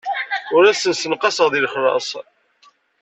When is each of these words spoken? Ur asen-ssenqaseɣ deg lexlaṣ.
Ur 0.55 0.63
asen-ssenqaseɣ 0.71 1.47
deg 1.49 1.61
lexlaṣ. 1.63 2.09